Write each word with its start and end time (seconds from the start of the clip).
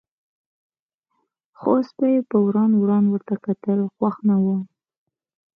خو 1.59 1.73
سپي 1.87 2.13
په 2.29 2.37
وران 2.45 2.71
وران 2.81 3.05
ورته 3.09 3.35
کتل، 3.45 3.79
خوښ 3.95 4.15
نه 4.27 4.35
و. 4.43 4.45